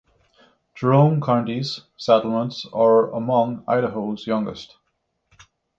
[0.73, 4.77] Jerome county's settlements are among Idaho's youngest.